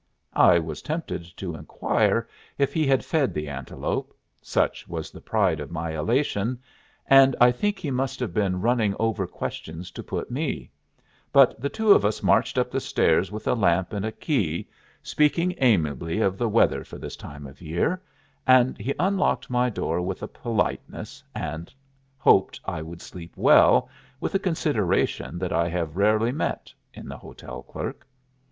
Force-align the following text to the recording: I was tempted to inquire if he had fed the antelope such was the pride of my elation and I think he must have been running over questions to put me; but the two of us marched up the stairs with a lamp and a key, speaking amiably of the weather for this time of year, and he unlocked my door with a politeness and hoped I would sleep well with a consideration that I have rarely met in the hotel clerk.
I 0.33 0.57
was 0.57 0.81
tempted 0.81 1.25
to 1.37 1.53
inquire 1.53 2.27
if 2.57 2.73
he 2.73 2.87
had 2.87 3.05
fed 3.05 3.35
the 3.35 3.47
antelope 3.47 4.17
such 4.41 4.87
was 4.87 5.11
the 5.11 5.21
pride 5.21 5.59
of 5.59 5.69
my 5.69 5.95
elation 5.95 6.59
and 7.05 7.35
I 7.39 7.51
think 7.51 7.77
he 7.77 7.91
must 7.91 8.19
have 8.19 8.33
been 8.33 8.61
running 8.61 8.95
over 8.97 9.27
questions 9.27 9.91
to 9.91 10.01
put 10.01 10.31
me; 10.31 10.71
but 11.31 11.61
the 11.61 11.69
two 11.69 11.91
of 11.91 12.03
us 12.03 12.23
marched 12.23 12.57
up 12.57 12.71
the 12.71 12.79
stairs 12.79 13.31
with 13.31 13.47
a 13.47 13.53
lamp 13.53 13.93
and 13.93 14.03
a 14.03 14.11
key, 14.11 14.67
speaking 15.03 15.53
amiably 15.59 16.19
of 16.19 16.35
the 16.35 16.49
weather 16.49 16.83
for 16.83 16.97
this 16.97 17.15
time 17.15 17.45
of 17.45 17.61
year, 17.61 18.01
and 18.47 18.79
he 18.79 18.95
unlocked 18.97 19.51
my 19.51 19.69
door 19.69 20.01
with 20.01 20.23
a 20.23 20.27
politeness 20.27 21.21
and 21.35 21.71
hoped 22.17 22.59
I 22.65 22.81
would 22.81 23.03
sleep 23.03 23.33
well 23.37 23.87
with 24.19 24.33
a 24.33 24.39
consideration 24.39 25.37
that 25.37 25.53
I 25.53 25.69
have 25.69 25.95
rarely 25.95 26.31
met 26.31 26.73
in 26.91 27.07
the 27.07 27.17
hotel 27.17 27.61
clerk. 27.61 28.07